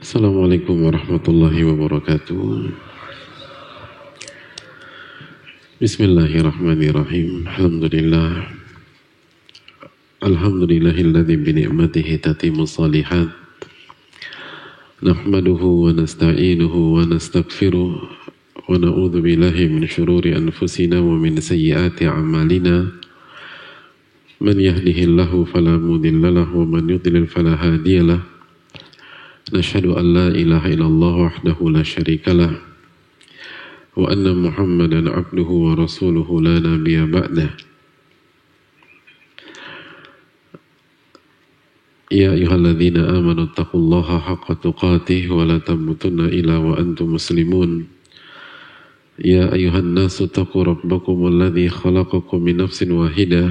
[0.00, 2.72] Assalamualaikum warahmatullahi wabarakatuh.
[5.76, 7.44] Bismillahirrahmanirrahim.
[7.44, 8.48] Alhamdulillah.
[10.24, 13.28] Alhamdulillahilladzi bi ni'matihi tatimmu shalihat.
[15.04, 18.00] Nahmaduhu wa nasta'inuhu wa nastaghfiruh
[18.56, 22.88] wa min shururi anfusina wa min sayyiati a'malina.
[24.40, 28.39] Man yahdihillahu fala mudilla wa man yudlil fala.
[29.54, 32.52] نشهد أن لا إله إلا الله وحده لا شريك له
[33.96, 37.50] وأن محمدا عبده ورسوله لا نبي بعده
[42.12, 47.86] يا أيها الذين آمنوا اتقوا الله حق تقاته ولا تموتن إلا وأنتم مسلمون
[49.24, 53.50] يا أيها الناس اتقوا ربكم الذي خلقكم من نفس واحده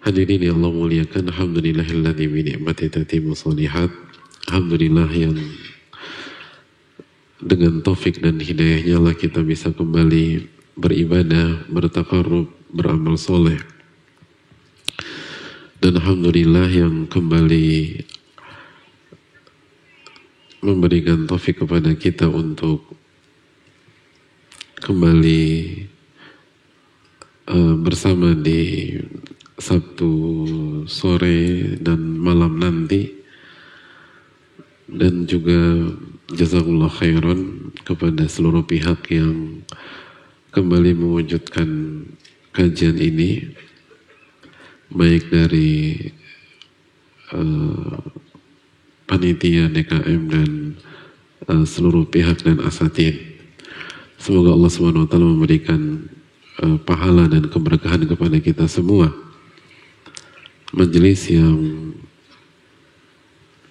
[0.00, 3.92] Hadirin yang Allah muliakan Alhamdulillahilladzi bi ni'mati tatimu salihat.
[4.48, 5.36] Alhamdulillah yang
[7.36, 13.60] dengan taufik dan hidayahnya lah kita bisa kembali beribadah, bertakarub, beramal soleh.
[15.84, 18.00] Dan Alhamdulillah yang kembali
[20.64, 22.88] memberikan taufik kepada kita untuk
[24.80, 25.44] kembali
[27.52, 28.96] uh, bersama di
[29.60, 30.12] Sabtu
[30.88, 33.12] sore dan malam nanti.
[34.90, 35.86] Dan juga
[36.32, 39.62] jazakallah khairan kepada seluruh pihak yang
[40.50, 41.68] kembali mewujudkan
[42.56, 43.54] kajian ini.
[44.90, 46.10] Baik dari
[47.30, 48.02] uh,
[49.06, 50.50] panitia DKM dan
[51.46, 53.14] uh, seluruh pihak dan asatid.
[54.18, 56.10] Semoga Allah SWT memberikan
[56.58, 59.29] uh, pahala dan keberkahan kepada kita semua
[60.74, 61.90] majelis yang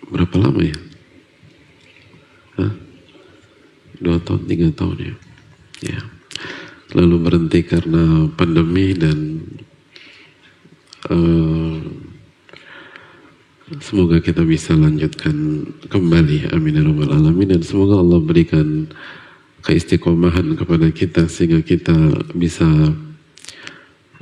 [0.10, 0.80] berapa lama ya?
[2.60, 2.74] Hah?
[4.00, 5.16] Dua tahun, tiga tahun ya?
[5.86, 6.02] Ya.
[6.98, 9.46] Lalu berhenti karena pandemi dan
[11.14, 11.78] uh,
[13.78, 16.50] semoga kita bisa lanjutkan kembali.
[16.52, 18.90] Amin ya rabbal alamin dan semoga Allah berikan
[19.62, 21.94] keistiqomahan kepada kita sehingga kita
[22.34, 22.66] bisa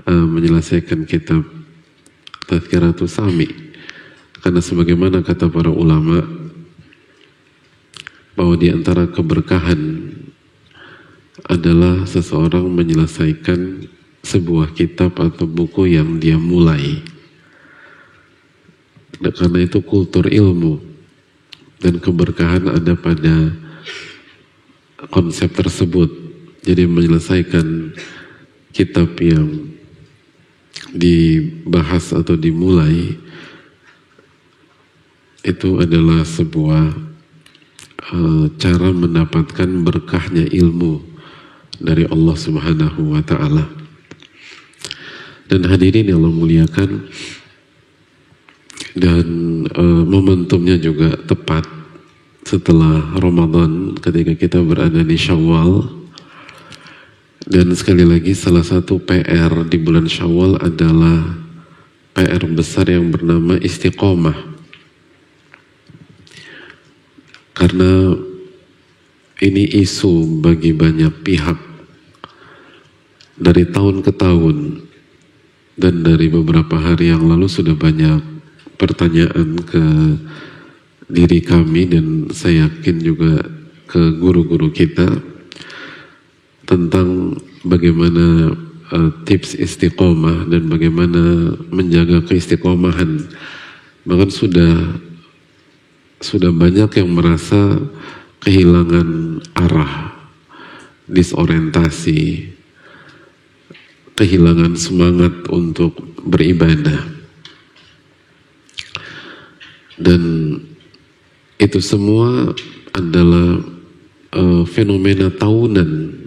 [0.03, 1.56] uh, menyelesaikan kitab
[2.47, 3.47] Tazkiratul Sami.
[4.39, 6.23] Karena sebagaimana kata para ulama
[8.39, 10.13] bahwa di antara keberkahan
[11.45, 13.89] adalah seseorang menyelesaikan
[14.23, 17.03] sebuah kitab atau buku yang dia mulai.
[19.17, 20.77] Dan karena itu kultur ilmu
[21.81, 23.51] dan keberkahan ada pada
[25.09, 26.09] konsep tersebut.
[26.61, 27.95] Jadi menyelesaikan
[28.75, 29.76] kitab yang
[30.93, 33.17] dibahas atau dimulai
[35.47, 36.91] itu adalah sebuah
[38.11, 40.99] uh, cara mendapatkan berkahnya ilmu
[41.79, 43.65] dari Allah Subhanahu wa taala.
[45.47, 47.07] Dan hadirin yang Allah muliakan
[48.99, 49.27] dan
[49.71, 51.63] uh, momentumnya juga tepat
[52.43, 55.96] setelah Ramadan ketika kita berada di Syawal
[57.47, 61.39] dan sekali lagi salah satu PR di bulan Syawal adalah
[62.11, 64.35] PR besar yang bernama istiqomah.
[67.55, 68.19] Karena
[69.39, 71.55] ini isu bagi banyak pihak
[73.39, 74.57] dari tahun ke tahun
[75.79, 78.19] dan dari beberapa hari yang lalu sudah banyak
[78.75, 79.83] pertanyaan ke
[81.07, 83.39] diri kami dan saya yakin juga
[83.87, 85.36] ke guru-guru kita
[86.67, 88.51] tentang bagaimana
[88.91, 93.23] uh, tips istiqomah dan bagaimana menjaga keistiqomahan.
[94.03, 94.99] Bahkan sudah
[96.19, 97.79] sudah banyak yang merasa
[98.43, 100.11] kehilangan arah,
[101.07, 102.51] disorientasi,
[104.19, 105.95] kehilangan semangat untuk
[106.27, 107.15] beribadah.
[109.97, 110.21] Dan
[111.57, 112.53] itu semua
[112.93, 113.61] adalah
[114.35, 116.26] uh, fenomena tahunan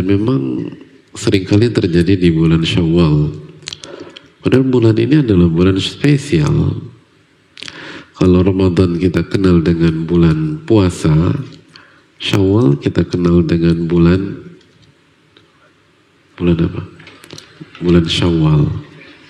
[0.00, 0.72] dan memang
[1.12, 3.36] sering kali terjadi di bulan Syawal.
[4.40, 6.80] Padahal bulan ini adalah bulan spesial.
[8.16, 11.36] Kalau Ramadan kita kenal dengan bulan puasa,
[12.16, 14.40] Syawal kita kenal dengan bulan
[16.40, 16.82] bulan apa?
[17.84, 18.64] Bulan Syawal.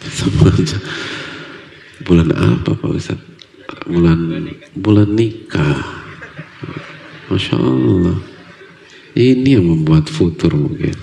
[2.01, 3.21] Bulan apa Pak Ustaz?
[3.91, 5.83] Bulan bulan nikah.
[7.29, 8.30] Masya Allah.
[9.15, 10.95] Ini yang membuat futur mungkin.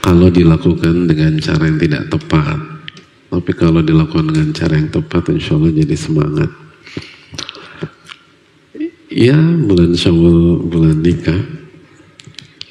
[0.00, 2.58] Kalau dilakukan dengan cara yang tidak tepat.
[3.28, 6.48] Tapi kalau dilakukan dengan cara yang tepat, insya Allah jadi semangat.
[9.12, 11.36] Ya, bulan Syawal, bulan nikah.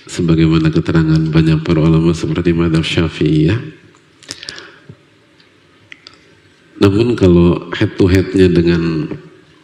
[0.10, 3.60] Sebagaimana keterangan banyak para ulama seperti Madhab Syafi'iyah.
[6.82, 9.14] Namun kalau head to headnya dengan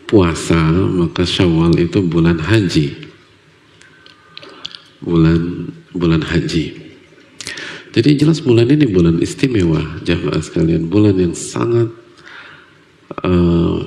[0.06, 0.60] puasa,
[0.94, 3.13] maka Syawal itu bulan haji.
[5.04, 6.84] Bulan bulan haji.
[7.94, 10.90] Jadi jelas bulan ini bulan istimewa, jamaah sekalian.
[10.90, 11.94] Bulan yang sangat
[13.22, 13.86] uh,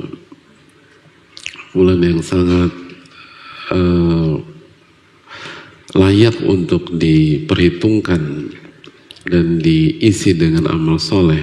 [1.74, 2.70] bulan yang sangat
[3.74, 4.38] uh,
[5.98, 8.54] layak untuk diperhitungkan
[9.26, 11.42] dan diisi dengan amal soleh,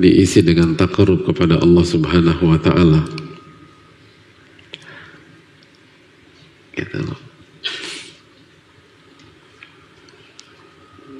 [0.00, 3.02] diisi dengan takarub kepada Allah Subhanahu Wa Taala.
[6.72, 7.27] Gitu loh.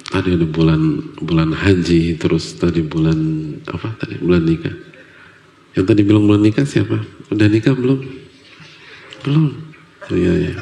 [0.09, 3.17] Ada di bulan bulan haji terus tadi bulan
[3.69, 3.93] apa?
[4.01, 4.73] Tadi bulan nikah.
[5.77, 6.97] Yang tadi bilang bulan nikah siapa?
[7.29, 8.01] Udah nikah belum?
[9.21, 9.53] Belum.
[10.09, 10.53] Oh, iya ya.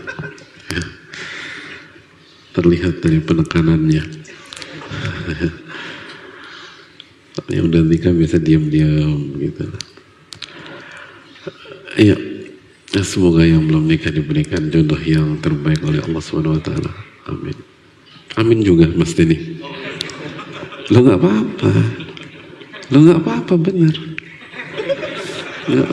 [0.75, 0.83] ya.
[2.59, 4.03] Terlihat dari penekanannya.
[7.47, 9.63] Yang udah nikah biasa diam-diam gitu.
[11.95, 12.17] Iya.
[12.91, 16.91] Ya, semoga yang belum nikah diberikan jodoh yang terbaik oleh Allah Subhanahu wa taala.
[17.29, 17.76] Amin
[18.37, 19.57] Amin juga Mas Denny.
[20.93, 21.71] Lo nggak apa-apa.
[22.93, 23.95] Lo nggak apa-apa bener.
[25.67, 25.89] Gak.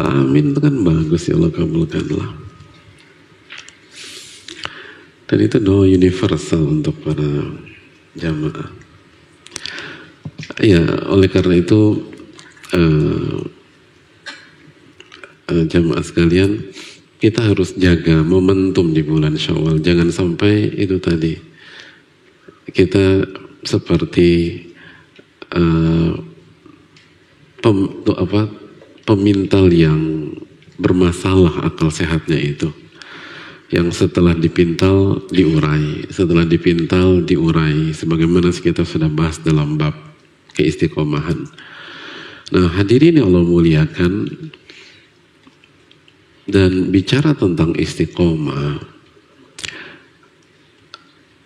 [0.00, 2.30] Amin itu kan bagus ya Allah kabulkanlah.
[5.30, 7.54] Dan itu doa universal untuk para
[8.18, 8.68] jamaah.
[10.58, 12.02] Ya, oleh karena itu
[12.74, 13.38] uh,
[15.48, 16.66] uh, jamaah sekalian,
[17.20, 19.84] kita harus jaga momentum di bulan Syawal.
[19.84, 21.36] Jangan sampai itu tadi
[22.72, 23.28] kita
[23.60, 24.56] seperti
[25.52, 26.16] uh,
[27.60, 27.78] pem,
[28.16, 28.48] apa,
[29.04, 30.32] pemintal yang
[30.80, 32.72] bermasalah akal sehatnya itu.
[33.70, 39.94] Yang setelah dipintal diurai, setelah dipintal diurai, sebagaimana kita sudah bahas dalam bab
[40.58, 41.46] keistiqomahan.
[42.50, 44.26] Nah hadirin yang Allah muliakan,
[46.50, 48.82] dan bicara tentang istiqomah,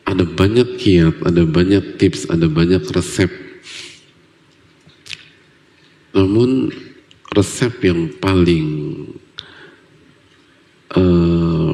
[0.08, 3.28] ada banyak kiat, ada banyak tips, ada banyak resep.
[6.16, 6.72] Namun
[7.34, 8.66] resep yang paling
[10.94, 11.72] uh,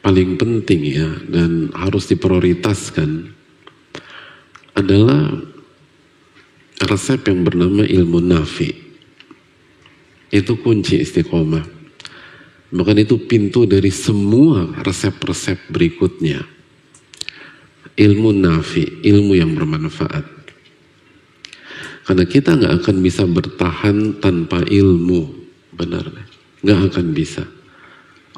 [0.00, 3.36] paling penting ya dan harus diprioritaskan
[4.72, 5.36] adalah
[6.80, 8.72] resep yang bernama ilmu nafi.
[10.32, 11.75] Itu kunci istiqomah.
[12.66, 16.42] Bahkan itu pintu dari semua resep-resep berikutnya.
[17.94, 20.26] Ilmu nafi, ilmu yang bermanfaat.
[22.06, 25.30] Karena kita nggak akan bisa bertahan tanpa ilmu,
[25.74, 26.10] benar?
[26.62, 27.46] Nggak akan bisa.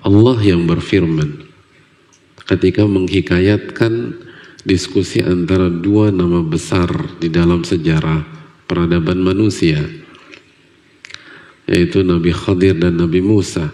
[0.05, 1.49] Allah yang berfirman
[2.49, 4.17] ketika menghikayatkan
[4.65, 6.89] diskusi antara dua nama besar
[7.21, 8.25] di dalam sejarah
[8.69, 9.85] peradaban manusia,
[11.69, 13.69] yaitu Nabi Khadir dan Nabi Musa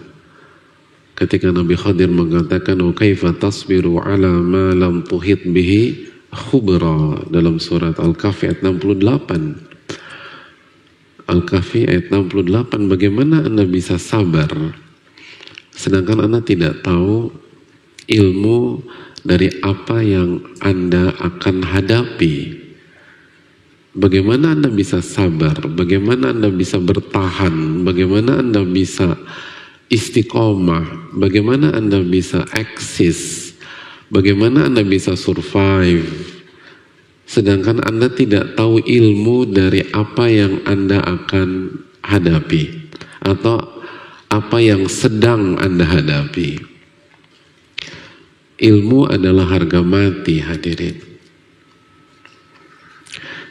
[1.15, 7.95] ketika Nabi Khadir mengatakan wa kaifa tasbiru ala ma lam tuhit bihi khubra dalam surat
[7.95, 14.51] Al-Kahfi ayat 68 Al-Kahfi ayat 68 bagaimana Anda bisa sabar
[15.71, 17.31] sedangkan Anda tidak tahu
[18.11, 18.83] ilmu
[19.23, 22.67] dari apa yang Anda akan hadapi
[23.95, 25.55] Bagaimana Anda bisa sabar?
[25.71, 27.87] Bagaimana Anda bisa bertahan?
[27.87, 29.15] Bagaimana Anda bisa
[29.89, 33.53] istiqomah, bagaimana Anda bisa eksis,
[34.09, 36.05] bagaimana Anda bisa survive,
[37.29, 41.49] sedangkan Anda tidak tahu ilmu dari apa yang Anda akan
[42.05, 42.89] hadapi
[43.25, 43.81] atau
[44.29, 46.77] apa yang sedang Anda hadapi.
[48.55, 50.95] Ilmu adalah harga mati hadirin.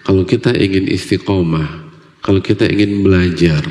[0.05, 1.93] Kalau kita ingin istiqomah,
[2.25, 3.64] kalau kita ingin belajar,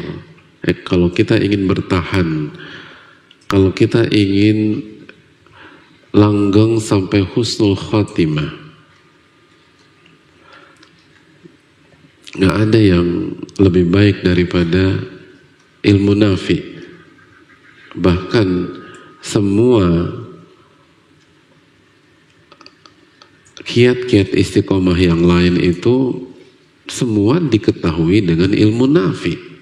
[0.63, 2.55] Eh, kalau kita ingin bertahan,
[3.51, 4.79] kalau kita ingin
[6.15, 8.48] langgeng sampai husnul khotimah,
[12.39, 15.03] nggak ada yang lebih baik daripada
[15.84, 16.63] ilmu nafi.
[18.00, 18.48] Bahkan
[19.20, 20.15] semua
[23.67, 26.24] kiat-kiat istiqomah yang lain itu
[26.88, 29.52] semua diketahui dengan ilmu nafi.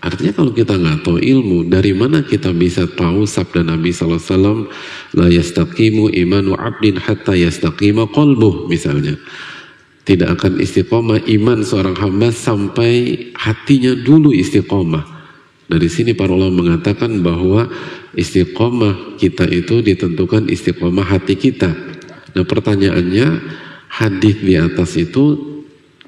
[0.00, 4.72] Artinya kalau kita nggak tahu ilmu, dari mana kita bisa tahu sabda Nabi SAW,
[5.12, 9.20] La yastaqimu imanu abdin hatta yastaqima qalbuh misalnya.
[10.08, 15.04] Tidak akan istiqomah iman seorang hamba sampai hatinya dulu istiqomah.
[15.68, 17.68] Dari sini para ulama mengatakan bahwa
[18.16, 21.76] istiqomah kita itu ditentukan istiqomah hati kita.
[22.32, 23.28] Nah pertanyaannya,
[23.92, 25.36] hadis di atas itu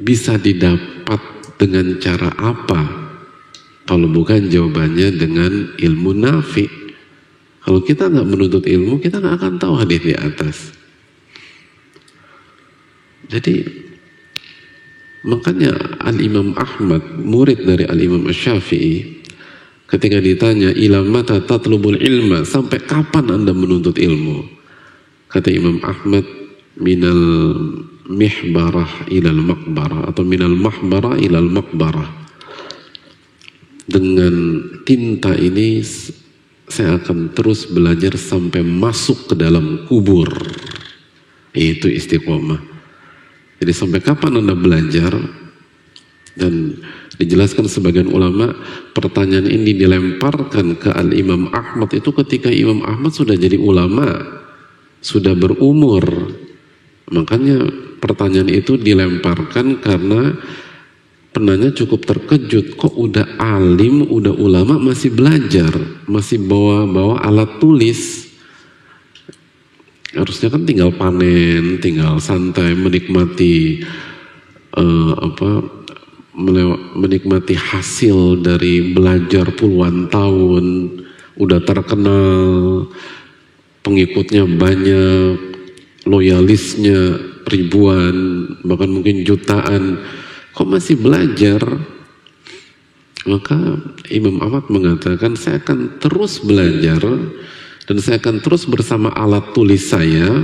[0.00, 1.20] bisa didapat
[1.60, 3.01] dengan cara apa?
[3.82, 6.66] Kalau bukan jawabannya dengan ilmu nafi.
[7.62, 10.56] Kalau kita nggak menuntut ilmu, kita nggak akan tahu hadis di atas.
[13.30, 13.62] Jadi
[15.26, 19.22] makanya Al Imam Ahmad, murid dari Al Imam Syafi'i,
[19.86, 24.42] ketika ditanya ilamata tatlubul ilma, sampai kapan anda menuntut ilmu?
[25.30, 26.26] Kata Imam Ahmad,
[26.78, 27.22] minal
[28.10, 32.21] mihbarah ilal makbarah atau minal mahbarah ilal makbarah
[33.86, 34.34] dengan
[34.86, 35.82] tinta ini
[36.72, 40.30] saya akan terus belajar sampai masuk ke dalam kubur.
[41.52, 42.60] Itu istiqomah.
[43.60, 45.12] Jadi sampai kapan Anda belajar?
[46.32, 46.80] Dan
[47.20, 48.56] dijelaskan sebagian ulama
[48.96, 54.08] pertanyaan ini dilemparkan ke Al-Imam Ahmad itu ketika Imam Ahmad sudah jadi ulama,
[55.04, 56.32] sudah berumur.
[57.12, 57.68] Makanya
[58.00, 60.40] pertanyaan itu dilemparkan karena
[61.32, 65.72] penanya cukup terkejut kok udah alim, udah ulama masih belajar,
[66.04, 68.28] masih bawa-bawa alat tulis.
[70.12, 73.80] Harusnya kan tinggal panen, tinggal santai menikmati
[74.76, 75.50] uh, apa
[76.96, 80.64] menikmati hasil dari belajar puluhan tahun,
[81.40, 82.88] udah terkenal,
[83.80, 85.36] pengikutnya banyak,
[86.04, 90.00] loyalisnya ribuan, bahkan mungkin jutaan
[90.52, 91.60] kok masih belajar?
[93.22, 93.54] Maka
[94.10, 97.02] Imam Ahmad mengatakan saya akan terus belajar
[97.86, 100.42] dan saya akan terus bersama alat tulis saya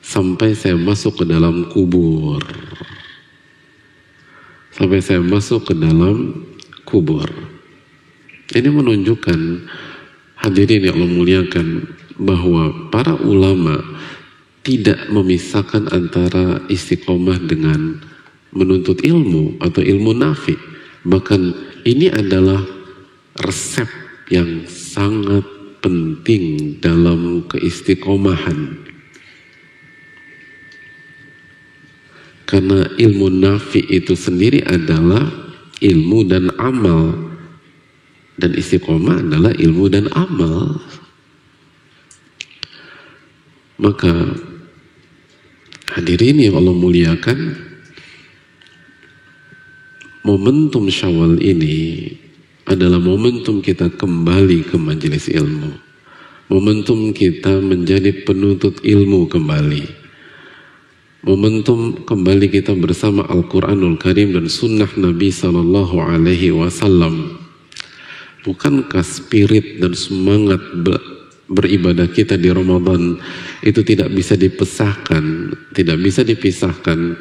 [0.00, 2.40] sampai saya masuk ke dalam kubur.
[4.72, 6.48] Sampai saya masuk ke dalam
[6.88, 7.28] kubur.
[8.52, 9.40] Ini menunjukkan
[10.40, 11.68] hadirin yang Allah muliakan
[12.16, 13.80] bahwa para ulama
[14.64, 18.02] tidak memisahkan antara istiqomah dengan
[18.52, 20.54] menuntut ilmu atau ilmu nafi.
[21.02, 21.42] Bahkan
[21.88, 22.62] ini adalah
[23.42, 23.88] resep
[24.30, 25.42] yang sangat
[25.82, 28.78] penting dalam keistiqomahan.
[32.46, 35.24] Karena ilmu nafi itu sendiri adalah
[35.80, 37.32] ilmu dan amal.
[38.36, 40.80] Dan istiqomah adalah ilmu dan amal.
[43.80, 44.36] Maka
[45.96, 47.71] hadirin yang Allah muliakan,
[50.22, 52.10] momentum syawal ini
[52.66, 55.74] adalah momentum kita kembali ke majelis ilmu.
[56.46, 60.02] Momentum kita menjadi penuntut ilmu kembali.
[61.22, 67.38] Momentum kembali kita bersama Al-Quranul Karim dan Sunnah Nabi Sallallahu Alaihi Wasallam.
[68.42, 70.58] Bukankah spirit dan semangat
[71.46, 73.22] beribadah kita di Ramadan
[73.62, 77.14] itu tidak bisa dipesahkan, tidak bisa dipisahkan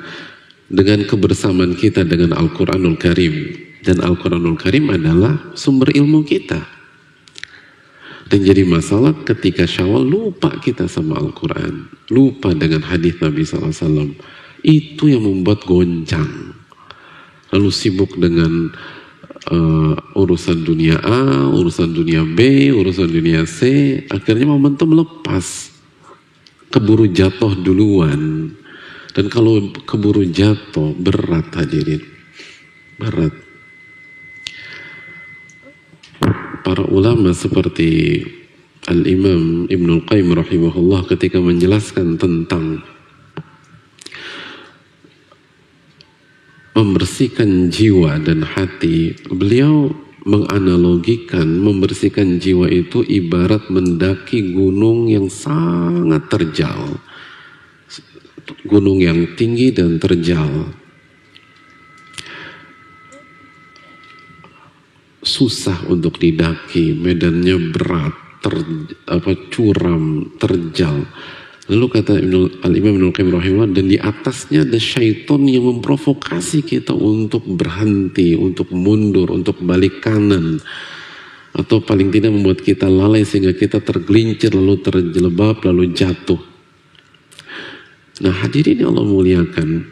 [0.72, 3.60] dengan kebersamaan kita dengan Al-Quranul Karim.
[3.84, 6.64] Dan Al-Quranul Karim adalah sumber ilmu kita.
[8.32, 11.92] Dan jadi masalah ketika syawal lupa kita sama Al-Quran.
[12.08, 14.16] Lupa dengan hadis Nabi SAW.
[14.64, 16.56] Itu yang membuat goncang.
[17.52, 18.72] Lalu sibuk dengan
[19.52, 23.60] uh, urusan dunia A, urusan dunia B, urusan dunia C.
[24.08, 25.76] Akhirnya momentum lepas.
[26.72, 28.56] Keburu jatuh duluan
[29.12, 32.00] dan kalau keburu jatuh, berat hadirin.
[32.96, 33.36] Berat.
[36.62, 38.24] Para ulama seperti
[38.88, 42.86] Al-Imam Ibnul Qayyim rahimahullah ketika menjelaskan tentang
[46.72, 49.92] membersihkan jiwa dan hati, beliau
[50.22, 57.02] menganalogikan membersihkan jiwa itu ibarat mendaki gunung yang sangat terjal
[58.68, 60.74] gunung yang tinggi dan terjal.
[65.22, 68.56] Susah untuk didaki, medannya berat, ter,
[69.06, 71.06] apa, curam, terjal.
[71.72, 72.20] Lalu kata
[72.68, 78.76] Al-Imam Ibn Qayyim rahimahullah dan di atasnya ada syaitan yang memprovokasi kita untuk berhenti, untuk
[78.76, 80.60] mundur, untuk balik kanan.
[81.56, 86.51] Atau paling tidak membuat kita lalai sehingga kita tergelincir lalu terjelebab lalu jatuh.
[88.20, 89.88] Nah hadirin yang Allah muliakan,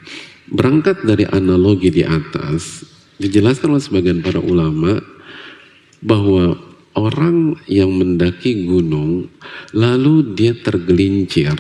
[0.52, 2.84] berangkat dari analogi di atas,
[3.22, 5.00] dijelaskan oleh sebagian para ulama
[6.04, 6.60] bahwa
[7.00, 9.32] orang yang mendaki gunung
[9.72, 11.56] lalu dia tergelincir,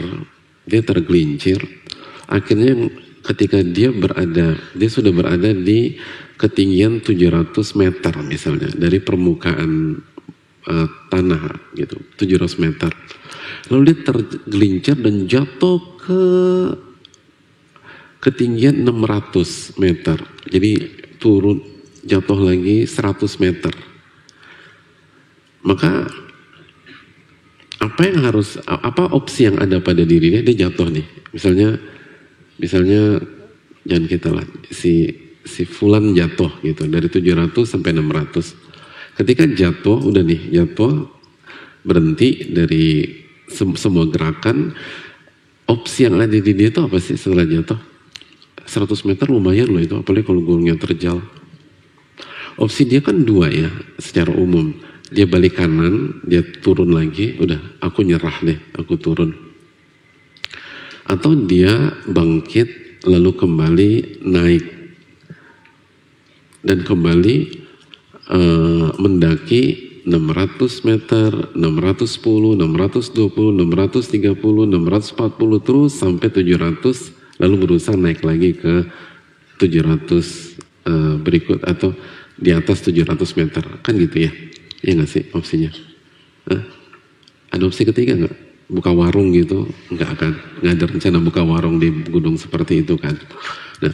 [0.67, 1.63] dia tergelincir,
[2.27, 2.91] akhirnya
[3.23, 5.99] ketika dia berada, dia sudah berada di
[6.39, 9.99] ketinggian 700 meter misalnya dari permukaan
[10.65, 12.91] uh, tanah gitu, 700 meter.
[13.69, 16.23] Lalu dia tergelincir dan jatuh ke
[18.19, 20.17] ketinggian 600 meter.
[20.49, 20.71] Jadi
[21.21, 21.61] turun
[22.03, 23.89] jatuh lagi 100 meter
[25.63, 26.07] maka
[27.79, 31.07] apa yang harus apa opsi yang ada pada dirinya dia jatuh nih.
[31.31, 31.79] Misalnya
[32.59, 33.23] misalnya
[33.87, 35.07] jangan kita lah si
[35.43, 39.15] si fulan jatuh gitu dari 700 sampai 600.
[39.19, 41.07] Ketika jatuh udah nih jatuh
[41.83, 43.07] berhenti dari
[43.51, 44.77] semua gerakan
[45.65, 47.77] opsi yang ada di dia itu apa sih setelah jatuh?
[48.69, 51.19] 100 meter lumayan loh itu apalagi kalau gunungnya terjal.
[52.59, 54.75] Opsi dia kan dua ya secara umum
[55.09, 59.33] dia balik kanan, dia turun lagi, udah aku nyerah deh, aku turun.
[61.09, 63.91] Atau dia bangkit lalu kembali
[64.21, 64.65] naik
[66.61, 67.35] dan kembali
[68.29, 78.55] uh, mendaki 600 meter, 610, 620, 630, 640 terus sampai 700 lalu berusaha naik lagi
[78.55, 78.87] ke
[79.59, 80.21] 700 uh,
[80.87, 81.95] eh, berikut atau
[82.39, 84.31] di atas 700 meter kan gitu ya
[84.79, 85.71] Iya nggak sih opsinya?
[86.47, 86.63] Hah?
[87.51, 88.35] Ada opsi ketiga nggak?
[88.69, 89.67] Buka warung gitu?
[89.91, 90.31] Nggak akan.
[90.63, 93.17] Nggak ada rencana buka warung di gunung seperti itu kan.
[93.83, 93.93] Nah,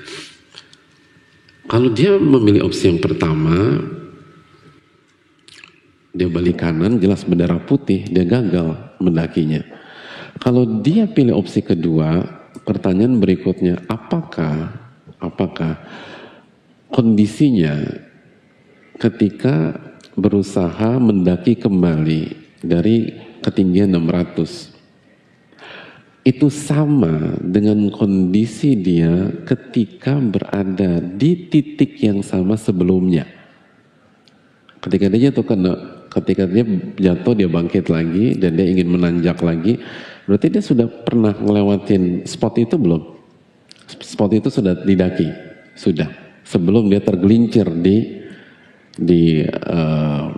[1.65, 3.81] kalau dia memilih opsi yang pertama,
[6.15, 9.59] dia balik kanan, jelas bendera putih, dia gagal mendakinya.
[10.39, 12.23] Kalau dia pilih opsi kedua,
[12.63, 14.71] pertanyaan berikutnya, apakah
[15.19, 15.79] apakah
[16.91, 17.75] kondisinya
[18.99, 19.75] ketika
[20.15, 22.31] berusaha mendaki kembali
[22.63, 23.11] dari
[23.43, 24.75] ketinggian 600
[26.25, 33.29] itu sama dengan kondisi dia ketika berada di titik yang sama sebelumnya.
[34.81, 35.73] Ketika dia jatuh kena,
[36.15, 36.63] ketika dia
[36.95, 39.83] jatuh dia bangkit lagi dan dia ingin menanjak lagi,
[40.23, 43.03] berarti dia sudah pernah ngelewatin spot itu belum?
[43.85, 45.27] Spot itu sudah didaki,
[45.75, 46.07] sudah.
[46.45, 48.23] Sebelum dia tergelincir di
[48.95, 50.31] di uh,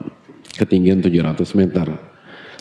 [0.57, 1.87] ketinggian 700 meter.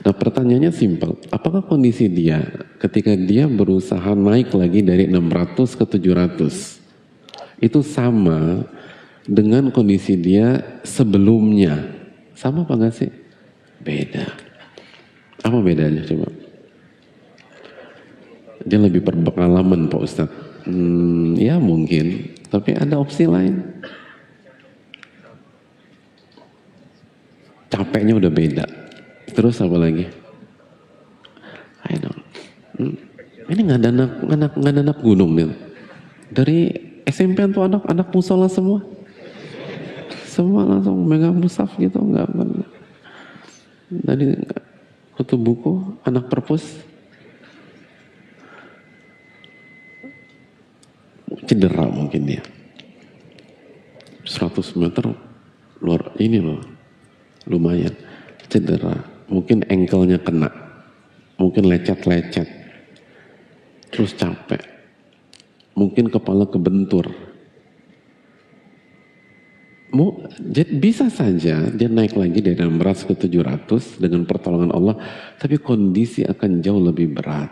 [0.05, 2.45] Nah pertanyaannya simpel, apakah kondisi dia
[2.77, 8.69] ketika dia berusaha naik lagi dari 600 ke 700 itu sama
[9.25, 11.96] dengan kondisi dia sebelumnya?
[12.37, 13.11] Sama apa enggak sih?
[13.81, 14.29] Beda.
[15.41, 16.29] Apa bedanya coba?
[18.67, 20.37] Dia lebih berpengalaman Pak Ustadz.
[20.67, 23.77] Hmm, ya mungkin, tapi ada opsi lain.
[27.77, 28.65] capeknya udah beda.
[29.37, 30.05] Terus apa lagi?
[31.87, 31.97] I.
[32.77, 32.97] Hmm.
[33.47, 35.53] Ini nggak ada anak anak anak gunung nih.
[36.33, 36.59] Dari
[37.07, 38.83] SMP tuh anak-anak musola semua.
[40.37, 42.29] Semua langsung megang musaf gitu nggak
[44.05, 44.37] dari
[45.17, 46.85] kutu buku anak perpus.
[51.49, 52.45] Cedera mungkin dia.
[54.29, 55.09] 100 meter
[55.81, 56.61] luar ini loh
[57.49, 57.97] lumayan
[58.53, 58.93] cedera.
[59.33, 60.53] Mungkin engkelnya kena
[61.41, 62.45] mungkin lecet-lecet.
[63.89, 64.61] Terus capek.
[65.73, 67.09] Mungkin kepala kebentur
[70.77, 74.97] bisa saja dia naik lagi dari 600 ke 700 dengan pertolongan Allah
[75.41, 77.49] tapi kondisi akan jauh lebih berat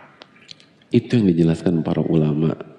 [0.93, 2.75] itu yang dijelaskan para ulama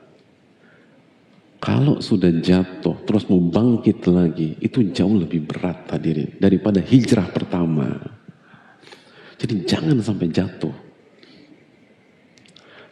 [1.65, 7.89] kalau sudah jatuh terus mau bangkit lagi itu jauh lebih berat hadirin daripada hijrah pertama.
[9.41, 10.77] Jadi jangan sampai jatuh.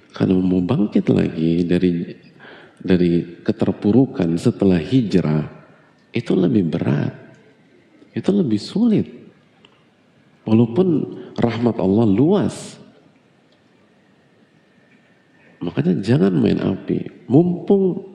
[0.09, 2.17] Karena mau bangkit lagi dari
[2.81, 5.52] dari keterpurukan setelah hijrah
[6.13, 7.13] itu lebih berat.
[8.13, 9.09] Itu lebih sulit.
[10.45, 10.87] Walaupun
[11.35, 12.77] rahmat Allah luas.
[15.57, 17.25] Makanya jangan main api.
[17.25, 18.13] Mumpung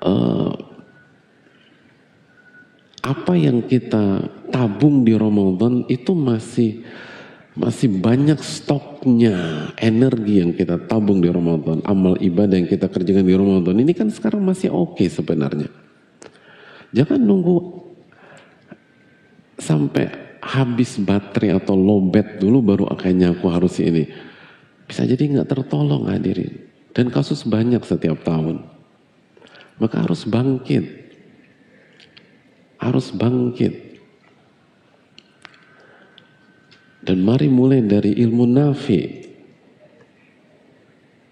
[0.00, 0.54] uh,
[3.02, 6.84] apa yang kita tabung di Ramadan itu masih
[7.58, 13.34] masih banyak stoknya energi yang kita tabung di Ramadan, amal ibadah yang kita kerjakan di
[13.34, 13.82] Ramadan.
[13.82, 15.66] Ini kan sekarang masih oke okay sebenarnya.
[16.94, 17.58] Jangan nunggu
[19.58, 24.06] sampai habis baterai atau lobet dulu baru akhirnya aku harus ini.
[24.86, 26.70] Bisa jadi nggak tertolong hadirin.
[26.94, 28.64] Dan kasus banyak setiap tahun.
[29.82, 31.10] Maka harus bangkit.
[32.78, 33.87] Harus bangkit.
[37.08, 39.00] Dan mari mulai dari ilmu nafi.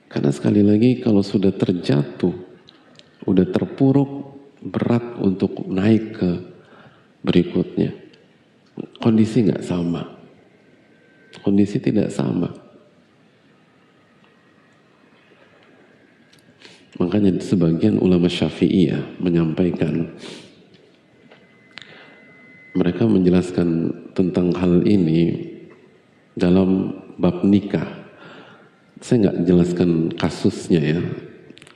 [0.09, 2.33] Karena sekali lagi kalau sudah terjatuh,
[3.29, 4.11] udah terpuruk,
[4.65, 6.31] berat untuk naik ke
[7.21, 7.93] berikutnya.
[9.05, 10.17] Kondisi nggak sama.
[11.45, 12.49] Kondisi tidak sama.
[16.97, 20.17] Makanya sebagian ulama syafi'iyah menyampaikan
[22.73, 25.56] mereka menjelaskan tentang hal ini
[26.37, 28.07] dalam bab nikah.
[29.01, 31.01] Saya nggak jelaskan kasusnya ya,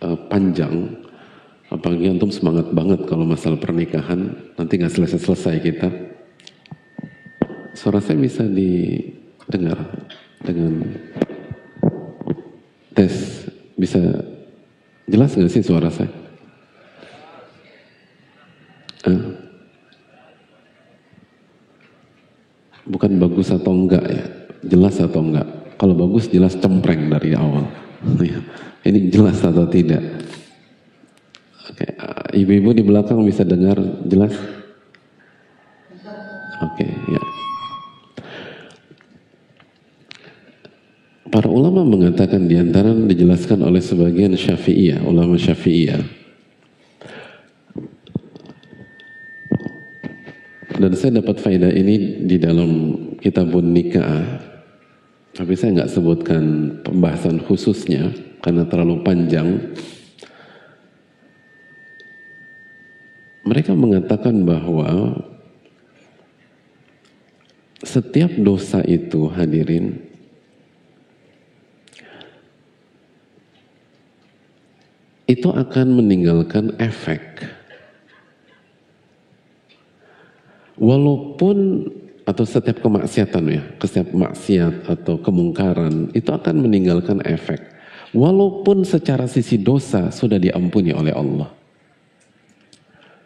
[0.04, 1.00] uh, panjang.
[1.72, 5.88] Apalagi antum semangat banget kalau masalah pernikahan, nanti nggak selesai-selesai kita.
[7.74, 9.78] Suara saya bisa didengar
[10.44, 10.84] dengan
[12.92, 13.46] tes,
[13.78, 14.00] bisa
[15.10, 16.06] Jelas nggak sih suara saya?
[19.10, 19.22] Eh?
[22.86, 24.24] Bukan bagus atau enggak ya,
[24.70, 25.74] jelas atau enggak.
[25.74, 27.66] Kalau bagus jelas cempreng dari awal.
[28.22, 28.38] Ya.
[28.86, 30.00] Ini jelas atau tidak?
[31.68, 31.86] Oke,
[32.32, 33.76] ibu-ibu di belakang bisa dengar
[34.08, 34.32] jelas?
[36.60, 37.22] Oke, ya.
[41.30, 46.02] Para ulama mengatakan di antara dijelaskan oleh sebagian syafi'iyah, ulama syafi'iyah.
[50.80, 52.70] Dan saya dapat faedah ini di dalam
[53.20, 54.49] kitabun nikah.
[55.40, 56.44] Tapi saya nggak sebutkan
[56.84, 58.12] pembahasan khususnya
[58.44, 59.56] karena terlalu panjang.
[63.48, 65.16] Mereka mengatakan bahwa
[67.80, 69.96] setiap dosa itu hadirin
[75.24, 77.48] itu akan meninggalkan efek.
[80.76, 81.88] Walaupun
[82.30, 87.58] atau setiap kemaksiatan ya, setiap maksiat atau kemungkaran itu akan meninggalkan efek.
[88.14, 91.50] Walaupun secara sisi dosa sudah diampuni oleh Allah.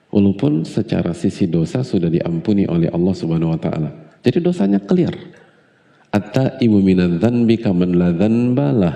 [0.08, 3.90] Walaupun secara sisi dosa sudah diampuni oleh Allah Subhanahu wa taala.
[4.24, 5.12] Jadi dosanya clear.
[6.14, 8.92] Atta ibu minan dzanbi kaman la.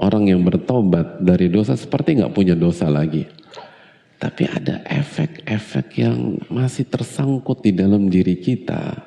[0.00, 3.39] Orang yang bertobat dari dosa seperti nggak punya dosa lagi.
[4.20, 9.00] Tapi ada efek-efek yang masih tersangkut di dalam diri kita.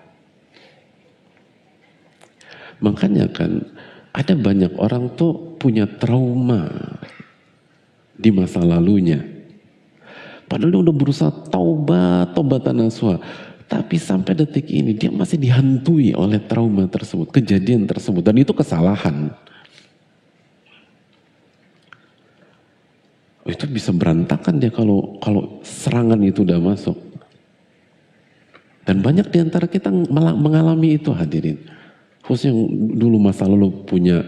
[2.82, 3.62] Makanya kan
[4.10, 6.66] ada banyak orang tuh punya trauma
[8.18, 9.22] di masa lalunya.
[10.50, 13.22] Padahal dia udah berusaha taubat, taubatan nasuha.
[13.70, 18.22] Tapi sampai detik ini dia masih dihantui oleh trauma tersebut, kejadian tersebut.
[18.22, 19.34] Dan itu kesalahan.
[23.44, 26.96] Itu bisa berantakan dia kalau kalau serangan itu udah masuk.
[28.84, 29.92] Dan banyak di antara kita
[30.40, 31.60] mengalami itu hadirin.
[32.24, 32.60] Khususnya yang
[33.00, 34.28] dulu masa lalu punya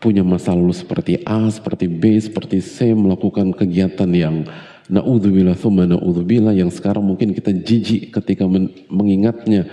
[0.00, 4.44] punya masa lalu seperti A, seperti B, seperti C melakukan kegiatan yang
[4.88, 9.68] naudzubillah thumma naudzubillah yang sekarang mungkin kita jijik ketika men mengingatnya.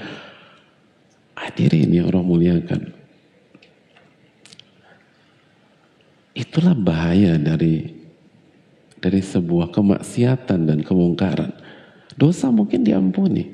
[1.36, 2.96] Hadirin yang orang muliakan.
[6.32, 7.95] Itulah bahaya dari
[9.06, 11.54] dari sebuah kemaksiatan dan kemungkaran.
[12.18, 13.54] Dosa mungkin diampuni.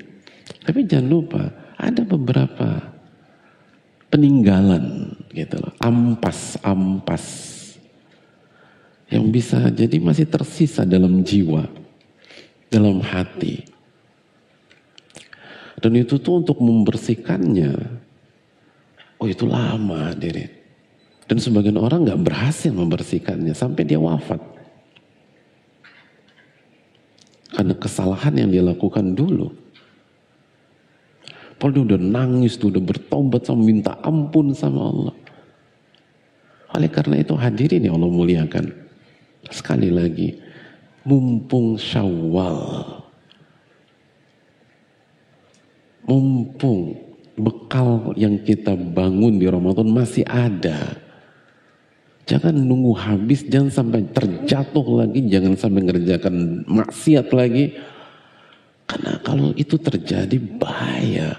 [0.64, 1.42] Tapi jangan lupa
[1.76, 2.80] ada beberapa
[4.08, 5.76] peninggalan gitu loh.
[5.76, 7.26] Ampas, ampas.
[9.12, 11.68] Yang bisa jadi masih tersisa dalam jiwa,
[12.72, 13.68] dalam hati.
[15.76, 17.76] Dan itu tuh untuk membersihkannya,
[19.20, 20.48] oh itu lama diri.
[21.28, 24.51] Dan sebagian orang nggak berhasil membersihkannya sampai dia wafat.
[27.52, 29.52] Karena kesalahan yang dia lakukan dulu.
[31.60, 35.16] Padahal dia udah nangis, tuh, udah bertobat sama minta ampun sama Allah.
[36.72, 38.72] Oleh karena itu hadirin yang Allah muliakan.
[39.52, 40.32] Sekali lagi,
[41.04, 42.98] mumpung syawal.
[46.02, 46.98] Mumpung
[47.38, 50.98] bekal yang kita bangun di Ramadan masih ada.
[52.32, 57.76] Jangan nunggu habis, jangan sampai terjatuh lagi, jangan sampai ngerjakan maksiat lagi.
[58.88, 61.36] Karena kalau itu terjadi bahaya.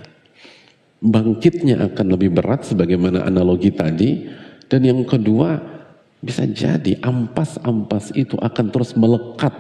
[1.03, 4.23] bangkitnya akan lebih berat sebagaimana analogi tadi
[4.71, 5.59] dan yang kedua
[6.23, 9.51] bisa jadi ampas-ampas itu akan terus melekat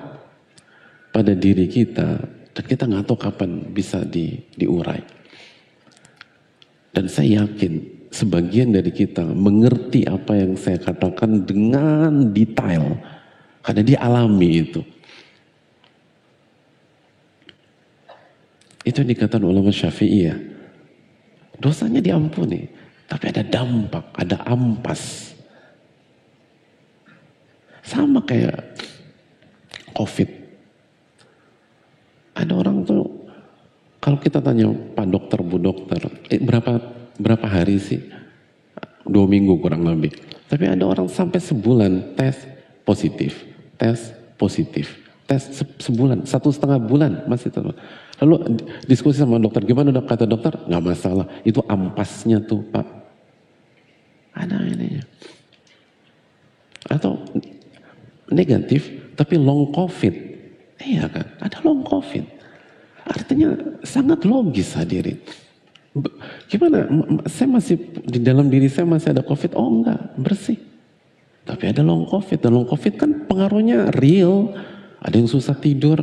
[1.11, 2.23] pada diri kita
[2.55, 5.03] dan kita nggak tahu kapan bisa di, diurai
[6.95, 13.01] dan saya yakin sebagian dari kita mengerti apa yang saya katakan dengan detail
[13.65, 14.81] karena dia alami itu
[18.85, 20.53] itu yang dikatakan ulama syafi'iyah
[21.63, 22.67] dosanya diampuni.
[23.07, 25.31] Tapi ada dampak, ada ampas.
[27.83, 28.59] Sama kayak
[29.95, 30.29] COVID.
[32.33, 33.05] Ada orang tuh,
[34.03, 36.79] kalau kita tanya Pak Dokter, Bu Dokter, eh, berapa
[37.19, 38.01] berapa hari sih?
[39.03, 40.15] Dua minggu kurang lebih.
[40.47, 42.37] Tapi ada orang sampai sebulan tes
[42.87, 43.43] positif,
[43.75, 45.41] tes positif, tes
[45.81, 47.75] sebulan, satu setengah bulan masih tetap.
[48.21, 50.05] Lalu diskusi sama dokter, gimana dok?
[50.07, 51.25] Kata dokter, nggak masalah.
[51.43, 52.85] Itu ampasnya tuh pak.
[54.37, 55.01] Ada ini.
[56.87, 57.19] Atau
[58.31, 60.13] negatif, tapi long covid.
[60.83, 62.23] Iya kan, ada long covid.
[63.03, 65.19] Artinya sangat logis hadirin.
[66.49, 66.89] Gimana?
[67.29, 67.77] Saya masih
[68.09, 69.53] di dalam diri saya masih ada covid?
[69.53, 70.57] Oh enggak, bersih.
[71.45, 72.41] Tapi ada long covid.
[72.41, 74.49] Dan long covid kan pengaruhnya real.
[75.03, 75.99] Ada yang susah tidur,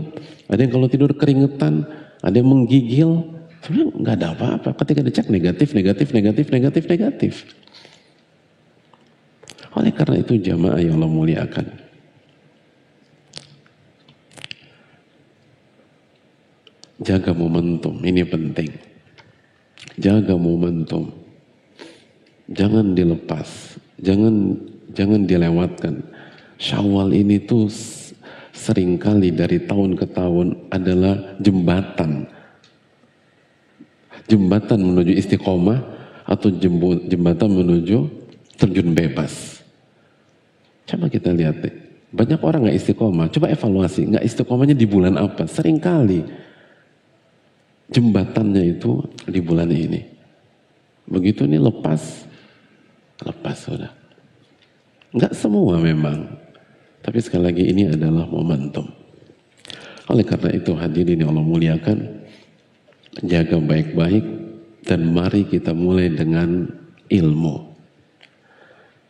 [0.46, 1.88] ada yang kalau tidur keringetan,
[2.20, 3.24] ada yang menggigil.
[3.64, 4.70] Sebenarnya nggak ada apa-apa.
[4.76, 7.34] Ketika dicek negatif, negatif, negatif, negatif, negatif.
[9.72, 11.66] Oleh karena itu jamaah yang Allah muliakan.
[17.00, 18.89] Jaga momentum, ini penting.
[20.00, 21.12] Jaga momentum.
[22.50, 24.56] Jangan dilepas, jangan
[24.96, 26.02] jangan dilewatkan.
[26.56, 27.68] Syawal ini tuh
[28.56, 32.26] sering kali dari tahun ke tahun adalah jembatan.
[34.26, 35.78] Jembatan menuju istiqomah
[36.26, 36.48] atau
[37.06, 38.08] jembatan menuju
[38.56, 39.62] terjun bebas.
[40.88, 41.74] Coba kita lihat deh.
[42.10, 43.30] Banyak orang nggak istiqomah.
[43.30, 45.46] Coba evaluasi, nggak istiqomahnya di bulan apa?
[45.46, 46.49] Seringkali
[47.90, 50.00] jembatannya itu di bulan ini.
[51.10, 52.26] Begitu ini lepas,
[53.26, 53.92] lepas sudah.
[55.10, 56.38] Nggak semua memang.
[57.00, 58.86] Tapi sekali lagi ini adalah momentum.
[60.10, 61.98] Oleh karena itu hadirin yang Allah muliakan,
[63.24, 64.24] jaga baik-baik
[64.86, 66.66] dan mari kita mulai dengan
[67.10, 67.56] ilmu.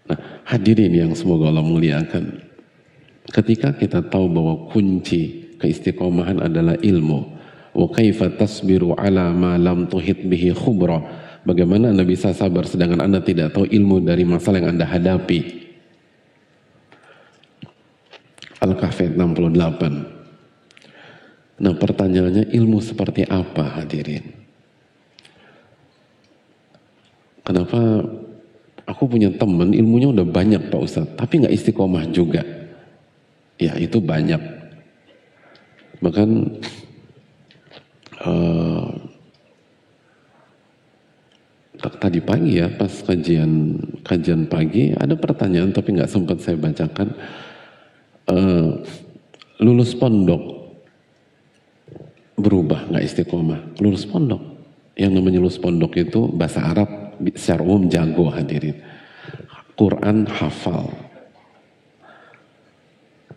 [0.09, 2.41] Nah, hadirin yang semoga Allah muliakan,
[3.31, 7.40] ketika kita tahu bahwa kunci keistiqomahan adalah ilmu,
[7.75, 11.03] wa kaifa tasbiru ala ma lam tuhit bihi khubra,
[11.47, 15.61] bagaimana Anda bisa sabar sedangkan Anda tidak tahu ilmu dari masalah yang Anda hadapi.
[18.61, 20.21] Al-Kahfi 68.
[21.61, 24.37] Nah pertanyaannya ilmu seperti apa hadirin?
[27.41, 28.05] Kenapa
[28.85, 32.45] aku punya teman ilmunya udah banyak Pak Ustadz, tapi nggak istiqomah juga.
[33.61, 34.41] Ya itu banyak.
[36.01, 36.29] Bahkan
[42.01, 47.13] tadi pagi ya pas kajian kajian pagi ada pertanyaan tapi nggak sempat saya bacakan.
[48.31, 48.81] Uh,
[49.61, 50.73] lulus pondok
[52.41, 53.77] berubah nggak istiqomah?
[53.85, 54.41] Lulus pondok.
[54.97, 56.89] Yang namanya lulus pondok itu bahasa Arab
[57.37, 58.81] secara umum jago hadirin.
[59.77, 60.89] Quran hafal.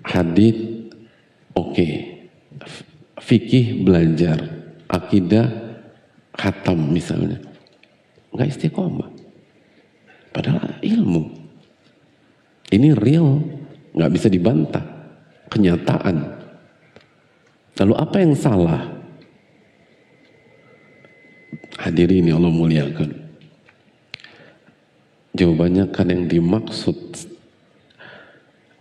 [0.04, 0.92] Hadith
[1.56, 1.76] oke.
[1.76, 1.94] Okay.
[3.24, 5.48] fikih belajar akidah
[6.34, 7.40] khatam misalnya.
[8.34, 9.10] Nggak istiqomah.
[10.34, 11.30] Padahal ilmu.
[12.74, 13.38] Ini real.
[13.94, 14.86] Nggak bisa dibantah.
[15.54, 16.18] Kenyataan.
[17.78, 18.82] Lalu apa yang salah?
[21.78, 23.10] Hadirin yang Allah muliakan.
[25.38, 27.30] Jawabannya kan yang dimaksud.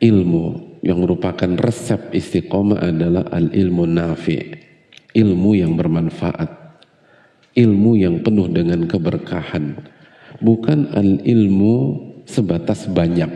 [0.03, 0.45] Ilmu
[0.83, 4.63] yang merupakan resep istiqomah adalah al ilmu nafi
[5.13, 6.51] ilmu yang bermanfaat.
[7.53, 9.77] Ilmu yang penuh dengan keberkahan.
[10.41, 11.77] Bukan al ilmu
[12.25, 13.29] sebatas banyak.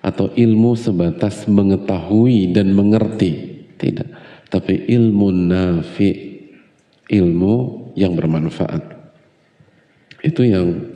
[0.00, 3.66] Atau ilmu sebatas mengetahui dan mengerti.
[3.74, 4.08] Tidak.
[4.46, 6.10] Tapi ilmu nafi.
[7.10, 7.54] Ilmu
[7.98, 8.82] yang bermanfaat.
[10.22, 10.94] Itu yang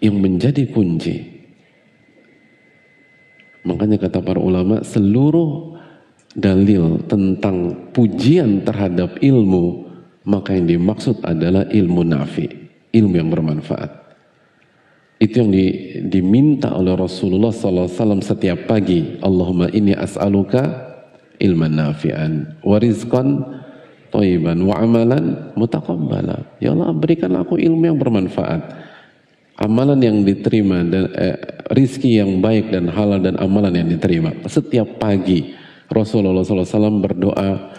[0.00, 1.36] yang menjadi kunci.
[3.66, 5.75] Makanya kata para ulama seluruh
[6.36, 9.88] dalil tentang pujian terhadap ilmu
[10.28, 12.46] maka yang dimaksud adalah ilmu nafi
[12.92, 14.06] ilmu yang bermanfaat
[15.16, 15.64] itu yang di,
[16.12, 19.16] diminta oleh Rasulullah SAW setiap pagi.
[19.24, 20.92] Allahumma inni as'aluka
[21.40, 23.40] ilman nafi'an wa rizqan
[24.12, 26.60] toiban wa amalan mutaqabbala.
[26.60, 28.60] Ya Allah berikanlah aku ilmu yang bermanfaat.
[29.56, 34.36] Amalan yang diterima dan eh, rizki yang baik dan halal dan amalan yang diterima.
[34.44, 37.72] Setiap pagi Rasulullah SAW berdoa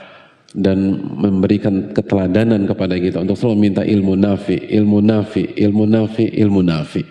[0.55, 0.79] dan
[1.19, 7.03] memberikan keteladanan kepada kita untuk selalu minta ilmu nafi, ilmu nafi, ilmu nafi, ilmu nafi.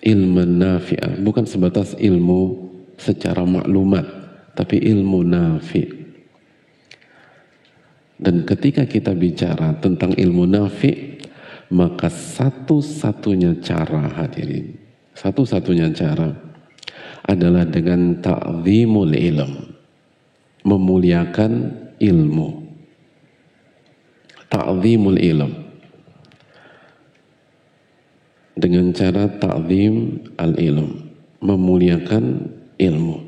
[0.00, 4.08] Ilmu nafi'ah bukan sebatas ilmu secara maklumat,
[4.56, 5.84] tapi ilmu nafi.
[8.20, 11.20] Dan ketika kita bicara tentang ilmu nafi,
[11.72, 14.79] maka satu-satunya cara hadirin,
[15.20, 16.32] satu-satunya cara
[17.28, 19.52] adalah dengan ta'zimul ilm,
[20.64, 21.52] memuliakan
[22.00, 22.48] ilmu.
[24.48, 25.52] Ta'zimul ilm.
[28.56, 30.88] Dengan cara ta'zim al-ilm,
[31.44, 32.24] memuliakan
[32.80, 33.19] ilmu.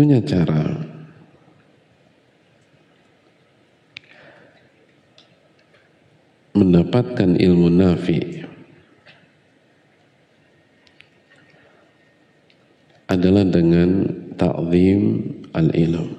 [0.00, 0.64] Satu-satunya cara
[6.56, 8.40] mendapatkan ilmu nafi
[13.12, 14.08] adalah dengan
[14.40, 15.20] ta'zim
[15.52, 16.16] al-ilm.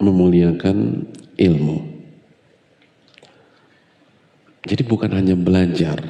[0.00, 1.04] Memuliakan
[1.36, 1.78] ilmu.
[4.64, 6.00] Jadi bukan hanya belajar.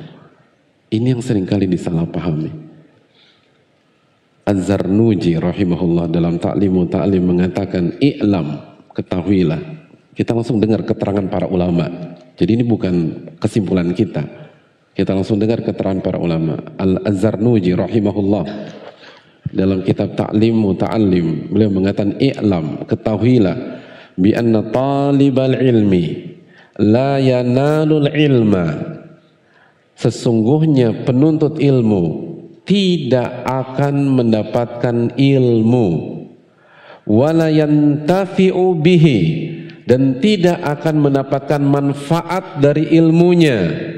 [0.94, 2.69] Ini yang sering kali disalahpahami.
[4.44, 8.56] Az-Zarnuji rahimahullah dalam Ta'limu Ta'lim mengatakan i'lam,
[8.96, 9.60] ketahuilah.
[10.16, 12.16] Kita langsung dengar keterangan para ulama.
[12.34, 12.94] Jadi ini bukan
[13.36, 14.40] kesimpulan kita
[15.00, 16.60] kita langsung dengar keterangan para ulama.
[16.76, 18.44] Al-Zarnuji rahimahullah
[19.48, 23.56] dalam kitab Ta'lim Muta'allim beliau mengatakan i'lam ketahuilah
[24.14, 26.36] bi anna talibal ilmi
[26.78, 28.66] la yanalul ilma
[29.98, 32.29] sesungguhnya penuntut ilmu
[32.64, 35.88] tidak akan mendapatkan ilmu.
[37.10, 37.50] Wala
[38.78, 39.20] bihi
[39.88, 43.90] dan tidak akan mendapatkan manfaat dari ilmunya.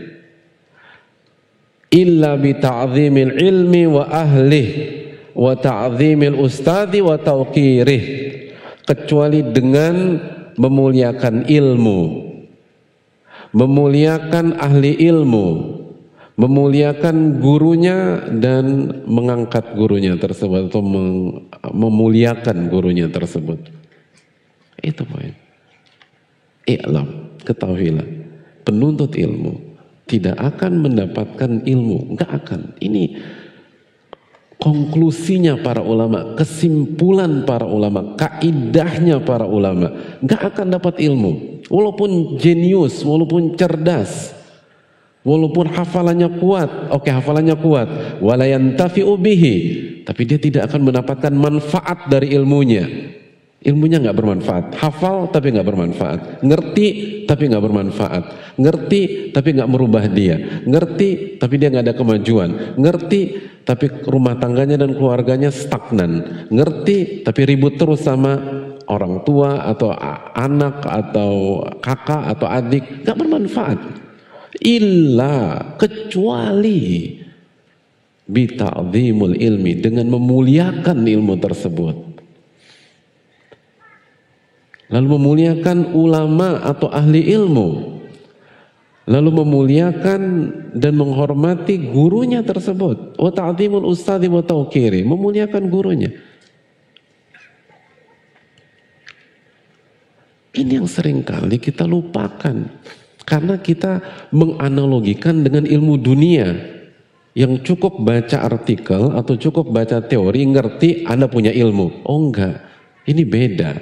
[1.93, 2.57] Illa bi
[3.37, 4.69] ilmi wa ahlih
[5.37, 8.05] wa ta'zimil ustadi wa tauqirih
[8.89, 10.17] kecuali dengan
[10.57, 12.01] memuliakan ilmu.
[13.53, 15.72] Memuliakan ahli ilmu
[16.43, 20.83] memuliakan gurunya dan mengangkat gurunya tersebut atau
[21.71, 23.63] memuliakan gurunya tersebut
[24.83, 25.39] itu poin
[26.67, 28.07] i'lam ketahuilah
[28.67, 29.73] penuntut ilmu
[30.13, 32.13] tidak akan mendapatkan ilmu.
[32.13, 32.77] Enggak akan.
[32.85, 33.17] Ini
[34.61, 40.19] konklusinya para ulama, kesimpulan para ulama, kaidahnya para ulama.
[40.21, 41.65] Enggak akan dapat ilmu.
[41.73, 44.37] Walaupun jenius, walaupun cerdas,
[45.23, 49.57] walaupun hafalannya kuat, oke okay, hafalannya kuat, walayantafi'u bihi,
[50.03, 52.87] tapi dia tidak akan mendapatkan manfaat dari ilmunya.
[53.63, 56.87] Ilmunya nggak bermanfaat, hafal tapi nggak bermanfaat, ngerti
[57.31, 58.25] tapi nggak bermanfaat,
[58.59, 63.21] ngerti tapi nggak merubah dia, ngerti tapi dia nggak ada kemajuan, ngerti
[63.63, 68.35] tapi rumah tangganya dan keluarganya stagnan, ngerti tapi ribut terus sama
[68.91, 69.95] orang tua atau
[70.35, 74.02] anak atau kakak atau adik, nggak bermanfaat.
[74.63, 77.19] Illa kecuali
[78.23, 82.13] bita'zimul ilmi dengan memuliakan ilmu tersebut
[84.93, 87.69] lalu memuliakan ulama atau ahli ilmu,
[89.09, 90.21] lalu memuliakan
[90.77, 93.17] dan menghormati gurunya tersebut.
[93.17, 96.13] Wa ta'zimul ustadzi wa tauqiri, memuliakan gurunya.
[100.53, 102.69] Ini yang sering kali kita lupakan
[103.23, 104.03] karena kita
[104.35, 106.73] menganalogikan dengan ilmu dunia
[107.33, 112.05] yang cukup baca artikel atau cukup baca teori ngerti Anda punya ilmu.
[112.05, 112.61] Oh enggak,
[113.09, 113.81] ini beda.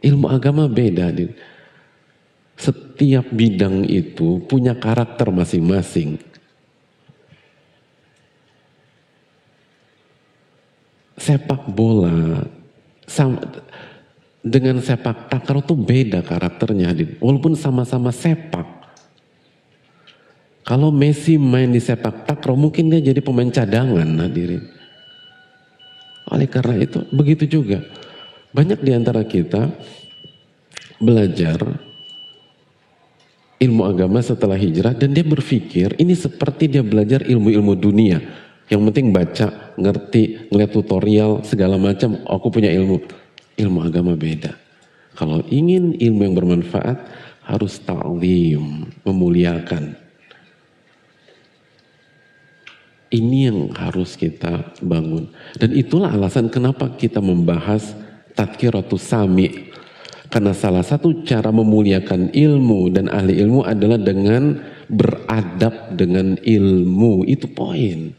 [0.00, 1.12] Ilmu agama beda.
[2.58, 6.16] Setiap bidang itu punya karakter masing-masing.
[11.18, 12.46] Sepak bola
[13.10, 13.42] sama,
[14.48, 16.96] dengan sepak takraw itu beda karakternya.
[17.20, 18.66] Walaupun sama-sama sepak.
[20.64, 24.64] Kalau Messi main di sepak takraw mungkin dia jadi pemain cadangan hadirin.
[26.28, 27.80] Oleh karena itu begitu juga
[28.52, 29.72] banyak di antara kita
[31.00, 31.56] belajar
[33.58, 38.20] ilmu agama setelah hijrah dan dia berpikir ini seperti dia belajar ilmu-ilmu dunia.
[38.68, 39.48] Yang penting baca,
[39.80, 42.20] ngerti, ngeliat tutorial, segala macam.
[42.28, 43.00] Aku punya ilmu.
[43.58, 44.54] Ilmu agama beda.
[45.18, 46.98] Kalau ingin ilmu yang bermanfaat,
[47.42, 49.96] harus ta'lim, memuliakan.
[53.08, 55.32] Ini yang harus kita bangun.
[55.56, 57.96] Dan itulah alasan kenapa kita membahas
[58.36, 59.72] tadkiratus sami.
[60.28, 64.60] Karena salah satu cara memuliakan ilmu dan ahli ilmu adalah dengan
[64.92, 67.24] beradab dengan ilmu.
[67.24, 68.12] Itu poin.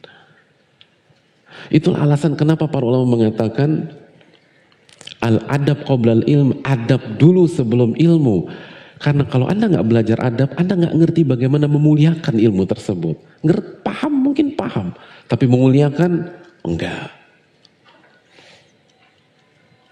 [1.70, 3.94] Itulah alasan kenapa para ulama mengatakan
[5.20, 8.48] al-adab qoblal ilm, adab dulu sebelum ilmu.
[9.00, 13.16] Karena kalau Anda nggak belajar adab, Anda nggak ngerti bagaimana memuliakan ilmu tersebut.
[13.48, 14.92] Ngerti, paham mungkin paham,
[15.32, 16.28] tapi memuliakan
[16.68, 17.08] enggak.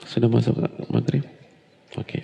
[0.04, 0.60] Sudah masuk
[0.92, 1.24] maghrib?
[1.96, 2.20] Oke.
[2.20, 2.24] Okay.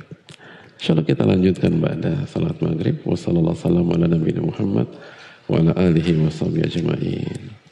[0.83, 2.99] Insya Allah kita lanjutkan pada salat maghrib.
[3.07, 4.87] Wassalamualaikum warahmatullahi wabarakatuh.
[5.47, 7.62] Wa ala alihi wa ajma'in.